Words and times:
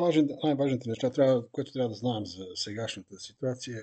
от 0.00 0.44
най-важните 0.44 0.88
неща, 0.88 1.10
трябва, 1.10 1.48
което 1.52 1.72
трябва 1.72 1.88
да 1.88 1.94
знаем 1.94 2.26
за 2.26 2.44
сегашната 2.54 3.16
ситуация, 3.18 3.78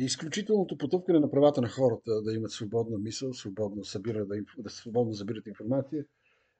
е 0.00 0.04
изключителното 0.04 0.78
потъпкане 0.78 1.18
на 1.18 1.30
правата 1.30 1.60
на 1.60 1.68
хората 1.68 2.22
да 2.22 2.32
имат 2.32 2.50
свободна 2.50 2.98
мисъл, 2.98 3.34
свободно, 3.34 3.84
събира, 3.84 4.26
да, 4.26 4.34
да 4.58 4.70
свободно 4.70 5.14
събират 5.14 5.46
информация 5.46 6.04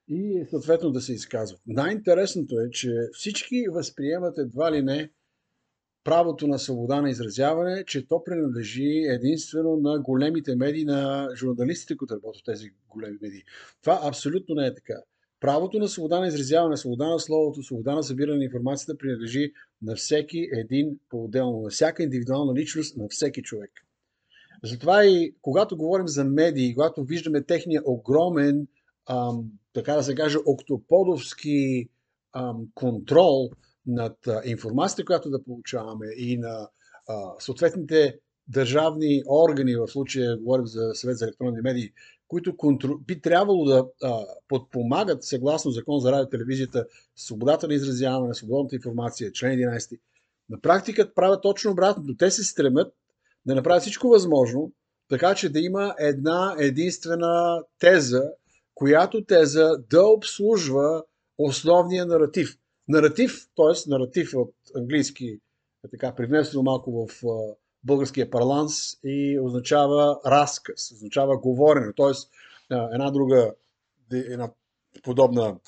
и 0.07 0.45
съответно 0.49 0.91
да 0.91 1.01
се 1.01 1.13
изказват. 1.13 1.61
Най-интересното 1.67 2.59
е, 2.59 2.69
че 2.69 2.91
всички 3.13 3.65
възприемат 3.71 4.37
едва 4.37 4.71
ли 4.71 4.81
не 4.81 5.11
правото 6.03 6.47
на 6.47 6.59
свобода 6.59 7.01
на 7.01 7.09
изразяване, 7.09 7.85
че 7.85 8.07
то 8.07 8.23
принадлежи 8.23 9.03
единствено 9.07 9.75
на 9.75 9.99
големите 9.99 10.55
медии, 10.55 10.85
на 10.85 11.29
журналистите, 11.35 11.97
които 11.97 12.15
работят 12.15 12.41
в 12.41 12.45
тези 12.45 12.69
големи 12.89 13.17
медии. 13.21 13.43
Това 13.81 13.99
абсолютно 14.03 14.55
не 14.55 14.67
е 14.67 14.75
така. 14.75 14.93
Правото 15.43 15.79
на 15.79 15.87
свобода 15.87 16.19
на 16.19 16.27
изразяване, 16.27 16.77
свобода 16.77 17.07
на 17.07 17.19
словото, 17.19 17.63
свобода 17.63 17.95
на 17.95 18.03
събиране 18.03 18.37
на 18.37 18.43
информацията 18.43 18.97
принадлежи 18.97 19.51
на 19.81 19.95
всеки 19.95 20.49
един 20.53 20.99
по-отделно, 21.09 21.61
на 21.61 21.69
всяка 21.69 22.03
индивидуална 22.03 22.53
личност, 22.53 22.97
на 22.97 23.07
всеки 23.09 23.43
човек. 23.43 23.71
Затова 24.63 25.05
и 25.05 25.35
когато 25.41 25.77
говорим 25.77 26.07
за 26.07 26.23
медии, 26.23 26.73
когато 26.73 27.03
виждаме 27.03 27.43
техния 27.43 27.81
огромен, 27.85 28.67
ам, 29.09 29.51
така 29.73 29.93
да 29.93 30.03
се 30.03 30.15
каже, 30.15 30.37
октоподовски 30.45 31.89
ам, 32.33 32.67
контрол 32.73 33.49
над 33.85 34.27
а, 34.27 34.41
информацията, 34.45 35.05
която 35.05 35.29
да 35.29 35.43
получаваме 35.43 36.07
и 36.17 36.37
на 36.37 36.69
а, 37.07 37.31
съответните 37.39 38.19
държавни 38.47 39.23
органи, 39.29 39.75
в 39.75 39.87
случая 39.87 40.37
говорим 40.37 40.67
за 40.67 40.91
съвет 40.93 41.17
за 41.17 41.25
електронни 41.25 41.61
медии, 41.61 41.91
които 42.27 42.57
контрол... 42.57 42.97
би 42.97 43.21
трябвало 43.21 43.65
да 43.65 43.85
а, 44.03 44.25
подпомагат, 44.47 45.23
съгласно 45.23 45.71
закон 45.71 45.99
за 45.99 46.11
радио 46.11 46.27
и 46.27 46.29
телевизията, 46.29 46.85
свободата 47.15 47.67
на 47.67 47.73
изразяване, 47.73 48.33
свободната 48.33 48.75
информация, 48.75 49.31
член 49.31 49.59
11, 49.59 49.99
на 50.49 50.61
практика 50.61 51.13
правят 51.13 51.41
точно 51.41 51.71
обратното. 51.71 52.17
Те 52.17 52.31
се 52.31 52.43
стремят 52.43 52.93
да 53.45 53.55
направят 53.55 53.81
всичко 53.81 54.07
възможно, 54.07 54.71
така 55.09 55.35
че 55.35 55.49
да 55.49 55.59
има 55.59 55.95
една 55.99 56.55
единствена 56.59 57.63
теза, 57.79 58.23
която 58.75 59.25
теза 59.25 59.77
да 59.89 60.05
обслужва 60.05 61.03
основния 61.37 62.05
наратив. 62.05 62.57
Наратив, 62.87 63.47
т.е. 63.55 63.89
наратив 63.89 64.31
от 64.35 64.53
английски 64.75 65.39
е 65.85 65.89
така 65.91 66.15
привнесено 66.15 66.63
малко 66.63 67.07
в 67.07 67.23
българския 67.83 68.29
парланс 68.29 68.97
и 69.03 69.39
означава 69.39 70.19
разказ, 70.25 70.91
означава 70.91 71.37
говорене, 71.37 71.93
т.е. 71.97 72.11
една 72.93 73.11
друга, 73.11 73.53
една 74.11 74.51
подобна 75.03 75.59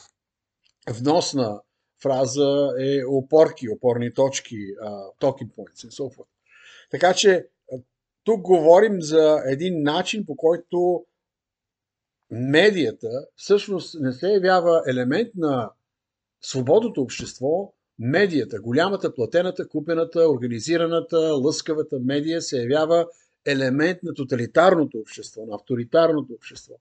вносна 0.89 1.61
фраза 2.01 2.73
е 2.79 3.05
опорки, 3.05 3.69
опорни 3.69 4.13
точки, 4.13 4.57
talking 5.21 5.49
points 5.55 5.87
и 5.87 5.91
so 5.91 6.17
forth. 6.17 6.27
Така 6.91 7.13
че 7.13 7.47
тук 8.23 8.41
говорим 8.41 9.01
за 9.01 9.41
един 9.45 9.83
начин, 9.83 10.25
по 10.25 10.35
който 10.35 11.05
медията 12.31 13.27
всъщност 13.35 13.95
не 13.99 14.11
се 14.11 14.33
явява 14.33 14.83
елемент 14.87 15.35
на 15.35 15.71
свободното 16.41 17.01
общество, 17.01 17.73
медията, 17.99 18.61
голямата, 18.61 19.13
платената, 19.13 19.67
купената, 19.67 20.29
организираната, 20.29 21.17
лъскавата 21.17 21.99
медия 21.99 22.41
се 22.41 22.61
явява 22.61 23.07
елемент 23.45 24.03
на 24.03 24.13
тоталитарното 24.13 24.97
общество, 24.97 25.45
на 25.45 25.55
авторитарното 25.55 26.33
общество. 26.33 26.73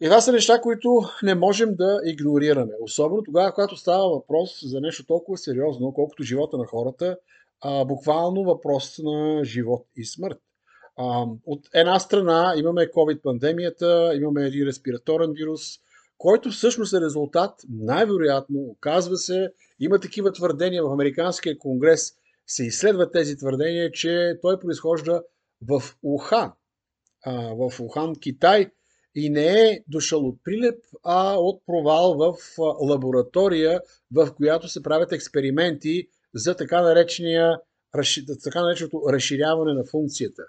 И 0.00 0.04
това 0.04 0.20
са 0.20 0.32
неща, 0.32 0.60
които 0.60 1.02
не 1.22 1.34
можем 1.34 1.74
да 1.74 2.00
игнорираме. 2.04 2.72
Особено 2.80 3.22
тогава, 3.22 3.52
когато 3.52 3.76
става 3.76 4.08
въпрос 4.08 4.60
за 4.64 4.80
нещо 4.80 5.06
толкова 5.06 5.38
сериозно, 5.38 5.92
колкото 5.92 6.22
живота 6.22 6.56
на 6.58 6.66
хората, 6.66 7.18
а, 7.60 7.84
буквално 7.84 8.44
въпрос 8.44 8.98
на 8.98 9.40
живот 9.44 9.86
и 9.96 10.04
смърт. 10.04 10.38
А, 10.96 11.26
от 11.46 11.68
една 11.74 11.98
страна 12.00 12.54
имаме 12.56 12.86
COVID-пандемията, 12.86 14.16
имаме 14.16 14.46
един 14.46 14.66
респираторен 14.66 15.32
вирус, 15.32 15.62
който 16.18 16.50
всъщност 16.50 16.94
е 16.94 17.00
резултат, 17.00 17.60
най-вероятно, 17.68 18.58
оказва 18.58 19.16
се, 19.16 19.52
има 19.80 20.00
такива 20.00 20.32
твърдения 20.32 20.82
в 20.84 20.92
Американския 20.92 21.58
конгрес, 21.58 22.12
се 22.46 22.66
изследват 22.66 23.12
тези 23.12 23.36
твърдения, 23.36 23.90
че 23.92 24.38
той 24.42 24.58
произхожда 24.58 25.22
в 25.68 25.82
Ухан, 26.02 26.52
в 27.26 27.80
Ухан, 27.80 28.16
Китай, 28.20 28.70
и 29.14 29.30
не 29.30 29.46
е 29.46 29.80
дошъл 29.88 30.26
от 30.26 30.38
прилеп, 30.44 30.84
а 31.04 31.34
от 31.34 31.62
провал 31.66 32.14
в 32.14 32.34
лаборатория, 32.80 33.80
в 34.12 34.34
която 34.36 34.68
се 34.68 34.82
правят 34.82 35.12
експерименти 35.12 36.08
за 36.34 36.56
така, 36.56 36.82
наречения, 36.82 37.60
така 38.44 38.62
нареченото 38.62 39.02
разширяване 39.08 39.72
на 39.72 39.84
функцията. 39.84 40.42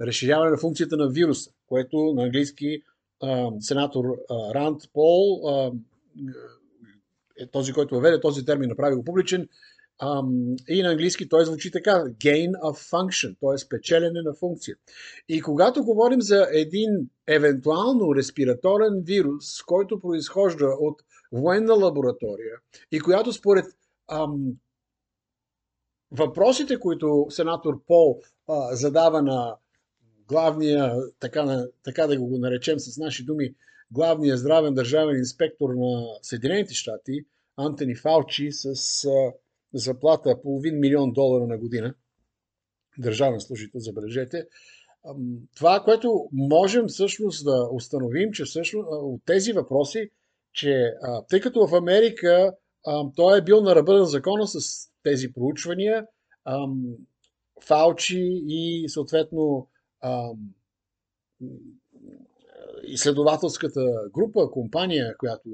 Разширяване 0.00 0.50
на 0.50 0.56
функцията 0.56 0.96
на 0.96 1.08
вируса, 1.08 1.50
което 1.66 1.96
на 1.96 2.22
английски 2.22 2.82
сенатор 3.60 4.04
Ранд 4.54 4.82
Пол 4.92 5.40
е 7.38 7.46
този, 7.46 7.72
който 7.72 7.94
въведе 7.94 8.20
този 8.20 8.44
термин, 8.44 8.68
направи 8.68 8.96
го 8.96 9.04
публичен. 9.04 9.48
И 10.68 10.82
на 10.82 10.90
английски 10.90 11.28
той 11.28 11.44
звучи 11.44 11.70
така 11.70 12.04
gain 12.04 12.50
of 12.50 12.90
function, 12.90 13.36
т.е. 13.40 13.68
печелене 13.68 14.22
на 14.22 14.34
функция. 14.34 14.76
И 15.28 15.42
когато 15.42 15.84
говорим 15.84 16.20
за 16.20 16.46
един 16.52 16.90
евентуално 17.26 18.14
респираторен 18.14 19.02
вирус, 19.02 19.62
който 19.62 20.00
произхожда 20.00 20.66
от 20.66 21.02
военна 21.32 21.74
лаборатория 21.74 22.56
и 22.92 23.00
която 23.00 23.32
според 23.32 23.64
ам, 24.10 24.52
въпросите, 26.10 26.80
които 26.80 27.26
сенатор 27.28 27.82
Пол 27.86 28.20
а, 28.48 28.76
задава 28.76 29.22
на 29.22 29.56
главния, 30.28 30.92
така, 31.20 31.66
така 31.84 32.06
да 32.06 32.20
го 32.20 32.38
наречем 32.38 32.78
с 32.78 32.98
наши 32.98 33.24
думи, 33.24 33.54
главния 33.90 34.36
здравен 34.36 34.74
държавен 34.74 35.16
инспектор 35.16 35.70
на 35.74 36.06
Съединените 36.22 36.74
щати, 36.74 37.24
Антони 37.56 37.94
Фаучи, 37.94 38.52
с 38.52 39.04
а, 39.04 39.32
заплата 39.74 40.42
половин 40.42 40.80
милион 40.80 41.12
долара 41.12 41.46
на 41.46 41.58
година, 41.58 41.94
държавен 42.98 43.40
служител, 43.40 43.80
забележете, 43.80 44.46
това, 45.56 45.82
което 45.84 46.28
можем 46.32 46.86
всъщност 46.86 47.44
да 47.44 47.68
установим, 47.72 48.32
че 48.32 48.44
всъщност 48.44 48.88
от 48.90 49.20
тези 49.26 49.52
въпроси, 49.52 50.10
че 50.52 50.92
тъй 51.28 51.40
като 51.40 51.66
в 51.66 51.74
Америка 51.74 52.52
той 53.16 53.38
е 53.38 53.42
бил 53.42 53.60
на 53.60 53.74
ръба 53.74 53.94
на 53.94 54.04
закона 54.04 54.46
с 54.46 54.88
тези 55.02 55.32
проучвания, 55.32 56.06
Фаучи 57.66 58.42
и 58.46 58.88
съответно 58.88 59.68
изследователската 62.84 63.80
група, 64.12 64.50
компания, 64.50 65.16
която 65.18 65.48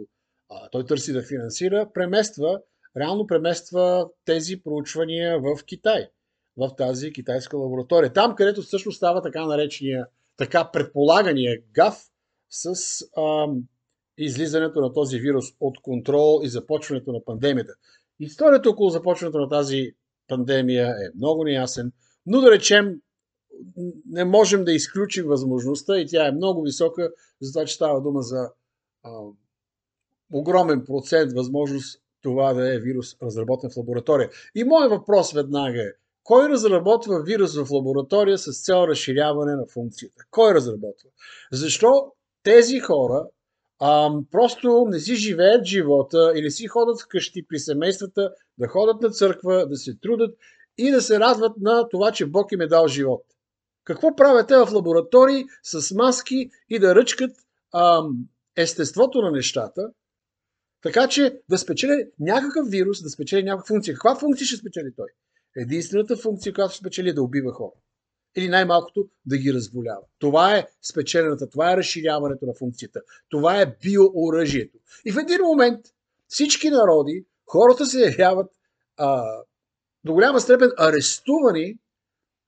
а, 0.50 0.68
той 0.70 0.86
търси 0.86 1.12
да 1.12 1.22
финансира, 1.22 1.90
премества, 1.94 2.60
реално 2.96 3.26
премества 3.26 4.10
тези 4.24 4.60
проучвания 4.64 5.40
в 5.40 5.64
Китай, 5.64 6.08
в 6.56 6.76
тази 6.76 7.12
китайска 7.12 7.56
лаборатория. 7.56 8.12
Там, 8.12 8.34
където 8.34 8.62
всъщност 8.62 8.96
става 8.96 9.22
така 9.22 9.46
наречения, 9.46 10.06
така 10.36 10.70
предполагания 10.72 11.58
гаф 11.74 12.02
с 12.50 12.72
а, 13.16 13.46
излизането 14.18 14.80
на 14.80 14.92
този 14.92 15.18
вирус 15.18 15.44
от 15.60 15.82
контрол 15.82 16.40
и 16.44 16.48
започването 16.48 17.12
на 17.12 17.24
пандемията. 17.24 17.72
Историята 18.20 18.70
около 18.70 18.90
започването 18.90 19.38
на 19.38 19.48
тази 19.48 19.92
пандемия 20.28 20.88
е 20.88 21.16
много 21.16 21.44
неясен, 21.44 21.92
но 22.26 22.40
да 22.40 22.50
речем 22.50 23.00
не 24.06 24.24
можем 24.24 24.64
да 24.64 24.72
изключим 24.72 25.26
възможността 25.26 25.98
и 25.98 26.06
тя 26.06 26.26
е 26.26 26.32
много 26.32 26.62
висока, 26.62 27.10
затова 27.40 27.64
че 27.64 27.74
става 27.74 28.00
дума 28.00 28.22
за 28.22 28.50
а, 29.02 29.10
огромен 30.32 30.84
процент 30.84 31.32
възможност 31.32 32.02
това 32.22 32.52
да 32.54 32.74
е 32.74 32.78
вирус 32.78 33.16
разработен 33.22 33.70
в 33.70 33.76
лаборатория. 33.76 34.30
И 34.54 34.64
моят 34.64 34.90
въпрос 34.90 35.32
веднага 35.32 35.82
е, 35.82 35.92
кой 36.24 36.48
разработва 36.48 37.22
вирус 37.22 37.56
в 37.56 37.70
лаборатория 37.70 38.38
с 38.38 38.62
цел 38.64 38.84
разширяване 38.88 39.56
на 39.56 39.66
функцията? 39.66 40.24
Кой 40.30 40.54
разработва? 40.54 41.10
Защо 41.52 42.12
тези 42.42 42.80
хора 42.80 43.26
а, 43.80 44.10
просто 44.30 44.84
не 44.88 44.98
си 44.98 45.14
живеят 45.14 45.64
живота 45.64 46.32
или 46.36 46.50
си 46.50 46.66
ходят 46.66 47.00
вкъщи 47.00 47.46
при 47.48 47.58
семействата, 47.58 48.30
да 48.58 48.68
ходят 48.68 49.02
на 49.02 49.10
църква, 49.10 49.66
да 49.66 49.76
се 49.76 49.98
трудят 50.02 50.36
и 50.78 50.90
да 50.90 51.02
се 51.02 51.20
радват 51.20 51.52
на 51.60 51.88
това, 51.88 52.12
че 52.12 52.26
Бог 52.26 52.52
им 52.52 52.60
е 52.60 52.66
дал 52.66 52.88
живот. 52.88 53.24
Какво 53.84 54.16
правят 54.16 54.48
те 54.48 54.56
в 54.56 54.68
лаборатории 54.72 55.44
с 55.62 55.94
маски 55.94 56.50
и 56.68 56.78
да 56.78 56.94
ръчкат 56.94 57.36
ам, 57.74 58.28
естеството 58.56 59.22
на 59.22 59.30
нещата, 59.30 59.90
така 60.82 61.08
че 61.08 61.40
да 61.48 61.58
спечели 61.58 62.04
някакъв 62.20 62.68
вирус, 62.68 63.02
да 63.02 63.10
спечели 63.10 63.42
някаква 63.42 63.66
функция. 63.66 63.94
Каква 63.94 64.16
функция 64.16 64.46
ще 64.46 64.56
спечели 64.56 64.92
той? 64.96 65.08
Единствената 65.56 66.16
функция, 66.16 66.54
която 66.54 66.72
ще 66.72 66.80
спечели 66.80 67.08
е 67.08 67.12
да 67.12 67.22
убива 67.22 67.52
хора. 67.52 67.72
Или 68.36 68.48
най-малкото 68.48 69.08
да 69.26 69.38
ги 69.38 69.54
разболява. 69.54 70.02
Това 70.18 70.56
е 70.56 70.66
спечелената, 70.82 71.48
това 71.48 71.72
е 71.72 71.76
разширяването 71.76 72.46
на 72.46 72.54
функцията. 72.54 73.00
Това 73.28 73.60
е 73.60 73.76
биооръжието. 73.82 74.78
И 75.04 75.12
в 75.12 75.18
един 75.18 75.40
момент 75.40 75.86
всички 76.28 76.70
народи, 76.70 77.24
хората 77.46 77.86
се 77.86 78.04
явяват 78.04 78.50
а, 78.96 79.24
до 80.04 80.12
голяма 80.12 80.40
степен 80.40 80.70
арестувани 80.78 81.78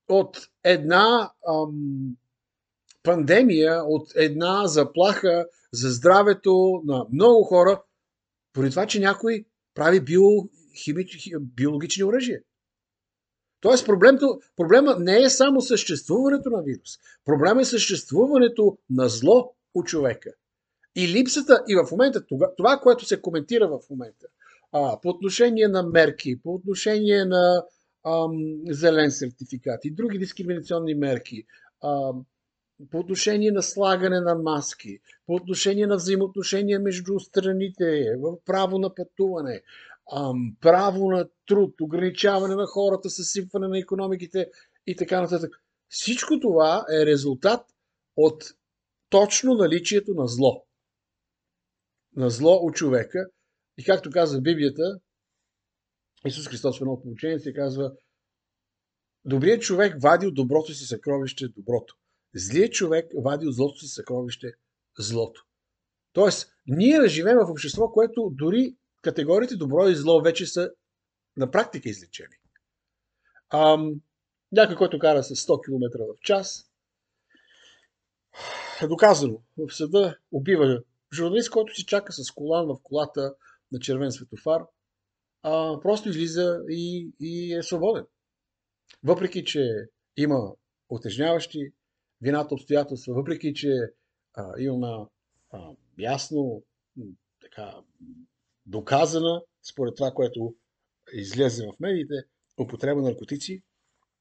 от 0.08 0.48
една 0.64 1.32
ам, 1.48 2.16
пандемия, 3.02 3.82
от 3.84 4.12
една 4.14 4.66
заплаха 4.66 5.46
за 5.72 5.90
здравето 5.90 6.82
на 6.84 7.06
много 7.12 7.44
хора, 7.44 7.82
поради 8.52 8.70
това, 8.70 8.86
че 8.86 9.00
някой 9.00 9.44
прави 9.74 10.00
биохимич, 10.00 11.30
биологични 11.40 12.04
оръжия. 12.04 12.40
Тоест 13.60 13.86
проблемто, 13.86 14.40
проблема 14.56 14.96
не 14.98 15.22
е 15.22 15.30
само 15.30 15.60
съществуването 15.60 16.50
на 16.50 16.62
вирус. 16.62 16.90
Проблема 17.24 17.60
е 17.60 17.64
съществуването 17.64 18.78
на 18.90 19.08
зло 19.08 19.54
у 19.74 19.82
човека. 19.84 20.30
И 20.96 21.08
липсата, 21.08 21.64
и 21.68 21.74
в 21.74 21.90
момента, 21.90 22.26
това, 22.26 22.54
това 22.56 22.80
което 22.82 23.04
се 23.04 23.22
коментира 23.22 23.68
в 23.68 23.80
момента, 23.90 24.26
а, 24.72 25.00
по 25.00 25.08
отношение 25.08 25.68
на 25.68 25.82
мерки, 25.82 26.40
по 26.42 26.54
отношение 26.54 27.24
на 27.24 27.64
зелен 28.70 29.10
сертификат 29.10 29.84
и 29.84 29.90
други 29.90 30.18
дискриминационни 30.18 30.94
мерки, 30.94 31.44
по 32.90 32.98
отношение 32.98 33.50
на 33.50 33.62
слагане 33.62 34.20
на 34.20 34.34
маски, 34.34 34.98
по 35.26 35.34
отношение 35.34 35.86
на 35.86 35.96
взаимоотношения 35.96 36.80
между 36.80 37.20
страните, 37.20 38.06
право 38.44 38.78
на 38.78 38.94
пътуване, 38.94 39.62
право 40.60 41.10
на 41.10 41.28
труд, 41.46 41.74
ограничаване 41.80 42.54
на 42.54 42.66
хората, 42.66 43.10
съсипване 43.10 43.68
на 43.68 43.78
економиките 43.78 44.50
и 44.86 44.96
така 44.96 45.20
нататък. 45.20 45.62
Всичко 45.88 46.40
това 46.40 46.86
е 46.92 47.06
резултат 47.06 47.60
от 48.16 48.44
точно 49.08 49.54
наличието 49.54 50.14
на 50.14 50.26
зло. 50.26 50.64
На 52.16 52.30
зло 52.30 52.54
от 52.54 52.74
човека. 52.74 53.26
И 53.78 53.84
както 53.84 54.10
казва 54.10 54.40
Библията, 54.40 55.00
Исус 56.26 56.48
Христос 56.48 56.78
в 56.78 56.80
едно 56.80 57.02
получение 57.02 57.40
се 57.40 57.54
казва 57.54 57.92
Добрият 59.24 59.62
човек 59.62 60.02
вади 60.02 60.26
от 60.26 60.34
доброто 60.34 60.74
си 60.74 60.84
съкровище 60.84 61.48
доброто. 61.48 61.96
Злият 62.34 62.72
човек 62.72 63.12
вади 63.16 63.46
от 63.46 63.54
злото 63.54 63.78
си 63.78 63.86
съкровище 63.86 64.52
злото. 64.98 65.44
Тоест, 66.12 66.52
ние 66.66 67.08
живеем 67.08 67.38
в 67.38 67.50
общество, 67.50 67.92
което 67.92 68.30
дори 68.32 68.76
категориите 69.02 69.56
добро 69.56 69.88
и 69.88 69.94
зло 69.94 70.22
вече 70.22 70.46
са 70.46 70.70
на 71.36 71.50
практика 71.50 71.88
излечени. 71.88 72.36
Ам, 73.50 74.00
някой, 74.52 74.76
който 74.76 74.98
кара 74.98 75.22
с 75.22 75.34
100 75.36 75.64
км 75.64 75.98
в 75.98 76.20
час, 76.20 76.70
е 78.82 78.86
доказано. 78.86 79.42
В 79.56 79.74
съда 79.74 80.18
убива 80.32 80.82
журналист, 81.12 81.50
който 81.50 81.74
си 81.74 81.86
чака 81.86 82.12
с 82.12 82.30
колан 82.30 82.66
в 82.66 82.76
колата 82.82 83.34
на 83.72 83.78
червен 83.78 84.12
светофар, 84.12 84.62
а, 85.44 85.81
просто 85.81 86.08
излиза 86.08 86.61
и, 86.69 87.12
и 87.20 87.55
е 87.55 87.62
свободен. 87.62 88.06
Въпреки, 89.02 89.44
че 89.44 89.88
има 90.17 90.55
отежняващи 90.88 91.73
вината 92.20 92.55
обстоятелства, 92.55 93.14
въпреки, 93.14 93.55
че 93.55 93.73
а, 94.35 94.52
има 94.58 95.08
а, 95.50 95.70
ясно 95.99 96.62
така, 97.41 97.75
доказана, 98.67 99.43
според 99.62 99.96
това, 99.96 100.11
което 100.11 100.55
излезе 101.12 101.67
в 101.67 101.81
медиите, 101.81 102.14
употреба 102.61 103.00
на 103.00 103.08
наркотици 103.08 103.62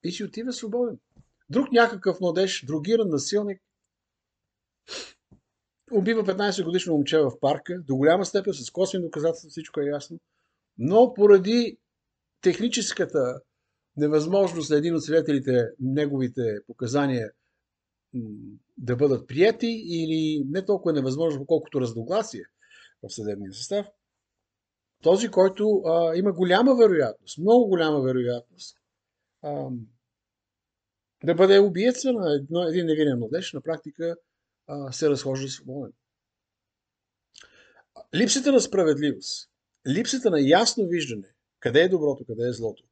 и 0.03 0.11
си 0.11 0.23
отива 0.23 0.53
свободен. 0.53 0.99
Друг 1.49 1.71
някакъв 1.71 2.19
младеж, 2.21 2.65
другиран 2.65 3.09
насилник, 3.09 3.61
убива 5.91 6.23
15 6.23 6.63
годишно 6.63 6.93
момче 6.93 7.17
в 7.17 7.39
парка, 7.39 7.81
до 7.87 7.95
голяма 7.95 8.25
степен 8.25 8.53
с 8.53 8.71
косвени 8.71 9.03
доказателства, 9.03 9.49
всичко 9.49 9.79
е 9.79 9.85
ясно, 9.85 10.19
но 10.77 11.13
поради 11.13 11.77
техническата 12.41 13.41
невъзможност 13.97 14.69
на 14.69 14.77
един 14.77 14.95
от 14.95 15.03
свидетелите, 15.03 15.65
неговите 15.79 16.59
показания 16.67 17.31
да 18.77 18.95
бъдат 18.95 19.27
прияти 19.27 19.81
или 19.85 20.43
не 20.49 20.65
толкова 20.65 20.93
невъзможно, 20.93 21.45
колкото 21.45 21.81
разногласие 21.81 22.43
в 23.03 23.13
съдебния 23.13 23.53
състав, 23.53 23.85
този, 25.03 25.29
който 25.29 25.81
а, 25.85 26.15
има 26.15 26.33
голяма 26.33 26.75
вероятност, 26.75 27.37
много 27.37 27.67
голяма 27.67 28.01
вероятност 28.01 28.77
а, 29.41 29.69
да 31.23 31.35
бъде 31.35 31.59
убиеца 31.59 32.13
на 32.13 32.35
едно, 32.35 32.63
един 32.63 32.85
невинен 32.85 33.19
младеж, 33.19 33.53
на 33.53 33.61
практика 33.61 34.15
а, 34.67 34.91
се 34.91 35.09
разхожда 35.09 35.47
свободен. 35.47 35.93
Липсата 38.15 38.51
на 38.51 38.59
справедливост, 38.59 39.49
липсата 39.87 40.29
на 40.29 40.41
ясно 40.41 40.87
виждане 40.87 41.27
къде 41.59 41.81
е 41.81 41.89
доброто, 41.89 42.25
къде 42.25 42.47
е 42.47 42.53
злото 42.53 42.83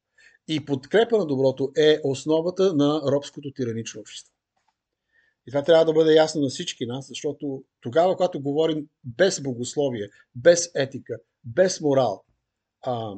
и 0.48 0.64
подкрепа 0.64 1.18
на 1.18 1.26
доброто 1.26 1.72
е 1.76 2.00
основата 2.04 2.74
на 2.74 3.00
робското 3.12 3.52
тиранично 3.54 4.00
общество. 4.00 4.32
И 5.46 5.50
това 5.50 5.62
трябва 5.62 5.84
да 5.84 5.92
бъде 5.92 6.14
ясно 6.14 6.40
на 6.40 6.48
всички 6.48 6.86
нас, 6.86 7.08
защото 7.08 7.64
тогава, 7.80 8.16
когато 8.16 8.40
говорим 8.40 8.86
без 9.04 9.40
богословие, 9.40 10.08
без 10.34 10.70
етика, 10.74 11.18
без 11.44 11.80
морал, 11.80 12.24
а, 12.82 13.14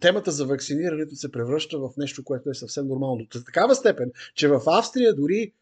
темата 0.00 0.30
за 0.30 0.46
вакцинирането 0.46 1.16
се 1.16 1.32
превръща 1.32 1.78
в 1.78 1.90
нещо, 1.96 2.24
което 2.24 2.50
е 2.50 2.54
съвсем 2.54 2.86
нормално. 2.86 3.26
До 3.32 3.44
такава 3.44 3.74
степен, 3.74 4.12
че 4.34 4.48
в 4.48 4.62
Австрия 4.66 5.14
дори 5.14 5.54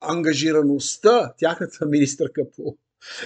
ангажираността, 0.00 1.34
тяхната 1.38 1.86
министърка 1.86 2.42
по, 2.56 2.76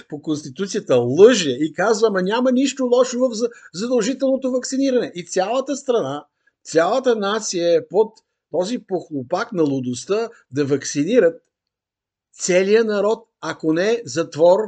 по 0.09 0.21
Конституцията 0.21 0.95
лъже 0.95 1.49
и 1.49 1.73
казва, 1.73 2.09
ма 2.11 2.21
няма 2.21 2.51
нищо 2.51 2.85
лошо 2.85 3.19
в 3.19 3.49
задължителното 3.73 4.51
вакциниране. 4.51 5.11
И 5.15 5.25
цялата 5.25 5.75
страна, 5.75 6.25
цялата 6.63 7.15
нация 7.15 7.77
е 7.77 7.87
под 7.87 8.13
този 8.51 8.79
похлопак 8.79 9.51
на 9.51 9.63
лудостта 9.63 10.29
да 10.51 10.65
вакцинират 10.65 11.41
целия 12.33 12.83
народ, 12.83 13.27
ако 13.41 13.73
не 13.73 14.01
затвор 14.05 14.59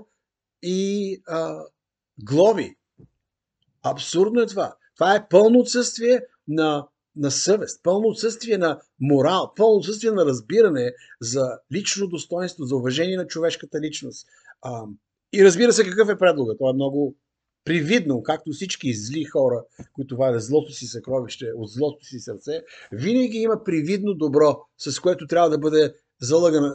и 0.62 1.22
а, 1.28 1.64
глоби. 2.24 2.76
Абсурдно 3.84 4.42
е 4.42 4.46
това. 4.46 4.76
Това 4.96 5.16
е 5.16 5.28
пълно 5.30 5.60
отсъствие 5.60 6.22
на, 6.48 6.88
на 7.18 7.32
съвест, 7.32 7.84
пълно 7.84 8.08
отсъствие 8.08 8.58
на 8.58 8.80
морал, 9.00 9.54
пълно 9.56 9.78
отсъствие 9.78 10.12
на 10.12 10.26
разбиране 10.26 10.94
за 11.22 11.60
лично 11.74 12.08
достоинство, 12.08 12.64
за 12.64 12.76
уважение 12.76 13.18
на 13.18 13.28
човешката 13.28 13.82
личност. 13.82 14.28
А, 14.62 14.84
и 15.34 15.46
разбира 15.46 15.74
се, 15.74 15.84
какъв 15.84 16.10
е 16.10 16.18
предлога. 16.18 16.58
Това 16.58 16.70
е 16.70 16.74
много 16.74 17.16
привидно, 17.66 18.24
както 18.24 18.52
всички 18.52 18.94
зли 18.94 19.24
хора, 19.24 19.64
които 19.94 20.18
вадят 20.18 20.44
злото 20.44 20.72
си 20.72 20.86
съкровище 20.86 21.46
от 21.56 21.70
злото 21.72 22.06
си 22.06 22.20
сърце, 22.20 22.64
винаги 22.92 23.38
има 23.38 23.64
привидно 23.64 24.14
добро, 24.14 24.58
с 24.78 25.00
което 25.00 25.28
трябва 25.28 25.50
да 25.50 25.58
бъде 25.58 25.94
залъгана, 26.22 26.74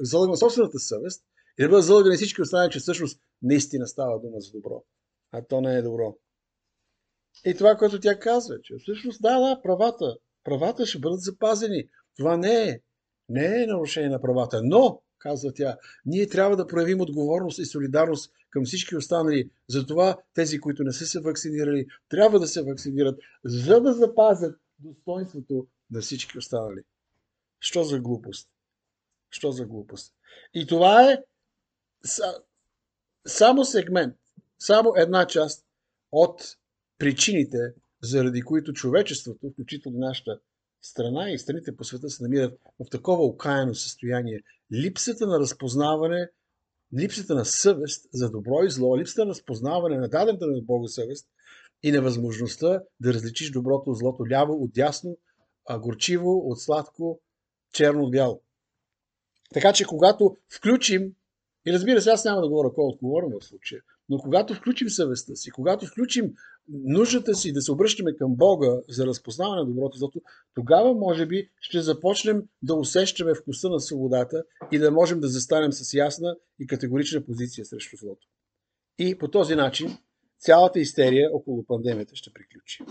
залъгана 0.00 0.36
собствената 0.36 0.78
съвест 0.78 1.24
и 1.58 1.62
да 1.62 1.68
бъдат 1.68 1.84
залъгани 1.84 2.16
всички 2.16 2.42
останали, 2.42 2.70
че 2.70 2.78
всъщност 2.78 3.20
наистина 3.42 3.86
става 3.86 4.20
дума 4.20 4.40
за 4.40 4.52
добро. 4.52 4.84
А 5.32 5.42
то 5.42 5.60
не 5.60 5.76
е 5.76 5.82
добро. 5.82 6.16
И 7.44 7.54
това, 7.54 7.76
което 7.76 8.00
тя 8.00 8.18
казва, 8.18 8.60
че 8.62 8.74
всъщност 8.78 9.22
да, 9.22 9.40
да, 9.40 9.62
правата, 9.62 10.16
правата 10.44 10.86
ще 10.86 10.98
бъдат 10.98 11.20
запазени. 11.20 11.88
Това 12.16 12.36
не 12.36 12.68
е, 12.68 12.80
не 13.28 13.62
е 13.62 13.66
нарушение 13.66 14.08
на 14.08 14.20
правата, 14.20 14.60
но, 14.64 15.02
казва 15.18 15.52
тя, 15.52 15.76
ние 16.06 16.28
трябва 16.28 16.56
да 16.56 16.66
проявим 16.66 17.00
отговорност 17.00 17.58
и 17.58 17.64
солидарност 17.64 18.32
към 18.50 18.64
всички 18.64 18.96
останали. 18.96 19.50
Затова 19.68 20.16
тези, 20.34 20.60
които 20.60 20.84
не 20.84 20.92
са 20.92 21.06
се 21.06 21.20
вакцинирали, 21.20 21.86
трябва 22.08 22.40
да 22.40 22.46
се 22.46 22.62
вакцинират, 22.62 23.18
за 23.44 23.80
да 23.80 23.92
запазят 23.92 24.60
достоинството 24.78 25.66
на 25.90 26.00
всички 26.00 26.38
останали. 26.38 26.82
Що 27.60 27.84
за 27.84 28.00
глупост? 28.00 28.48
Що 29.30 29.52
за 29.52 29.64
глупост? 29.64 30.14
И 30.54 30.66
това 30.66 31.12
е 31.12 31.18
само 33.26 33.64
сегмент, 33.64 34.16
само 34.58 34.92
една 34.96 35.26
част 35.26 35.66
от 36.12 36.56
причините, 36.98 37.58
заради 38.02 38.42
които 38.42 38.72
човечеството, 38.72 39.50
включително 39.50 39.98
нашата 39.98 40.40
страна 40.82 41.30
и 41.30 41.38
страните 41.38 41.76
по 41.76 41.84
света 41.84 42.10
се 42.10 42.22
намират 42.22 42.60
в 42.80 42.90
такова 42.90 43.24
окаяно 43.24 43.74
състояние. 43.74 44.40
Липсата 44.72 45.26
на 45.26 45.40
разпознаване, 45.40 46.28
липсата 46.98 47.34
на 47.34 47.44
съвест 47.44 48.08
за 48.12 48.30
добро 48.30 48.64
и 48.64 48.70
зло, 48.70 48.98
липсата 48.98 49.24
на 49.24 49.30
разпознаване 49.30 49.98
на 49.98 50.08
дадената 50.08 50.46
на 50.46 50.62
Бога 50.62 50.88
съвест 50.88 51.28
и 51.82 51.92
невъзможността 51.92 52.82
да 53.00 53.14
различиш 53.14 53.50
доброто 53.50 53.90
от 53.90 53.98
злото, 53.98 54.26
ляво 54.30 54.64
от 54.64 54.72
дясно, 54.72 55.18
а 55.68 55.78
горчиво 55.78 56.50
от 56.50 56.60
сладко, 56.60 57.20
черно 57.72 58.04
от 58.04 58.10
бяло. 58.10 58.42
Така 59.54 59.72
че 59.72 59.84
когато 59.84 60.36
включим, 60.56 61.14
и 61.66 61.72
разбира 61.72 62.02
се, 62.02 62.10
аз 62.10 62.24
няма 62.24 62.40
да 62.40 62.48
говоря 62.48 62.74
кой 62.74 62.84
отговорен 62.84 63.32
в 63.40 63.44
случая, 63.44 63.82
но 64.08 64.18
когато 64.18 64.54
включим 64.54 64.88
съвестта 64.88 65.34
си, 65.34 65.50
когато 65.50 65.86
включим 65.86 66.34
нуждата 66.68 67.34
си 67.34 67.52
да 67.52 67.62
се 67.62 67.72
обръщаме 67.72 68.16
към 68.16 68.34
Бога 68.36 68.80
за 68.88 69.06
разпознаване 69.06 69.60
на 69.60 69.66
доброто 69.66 69.98
злото, 69.98 70.22
тогава 70.54 70.94
може 70.94 71.26
би 71.26 71.50
ще 71.60 71.80
започнем 71.80 72.42
да 72.62 72.74
усещаме 72.74 73.34
вкуса 73.34 73.68
на 73.68 73.80
свободата 73.80 74.44
и 74.72 74.78
да 74.78 74.90
можем 74.90 75.20
да 75.20 75.28
застанем 75.28 75.72
с 75.72 75.94
ясна 75.94 76.36
и 76.58 76.66
категорична 76.66 77.24
позиция 77.24 77.64
срещу 77.64 77.96
злото. 77.96 78.28
И 78.98 79.18
по 79.18 79.28
този 79.28 79.54
начин 79.54 79.98
цялата 80.38 80.80
истерия 80.80 81.30
около 81.32 81.64
пандемията 81.64 82.16
ще 82.16 82.32
приключи. 82.32 82.84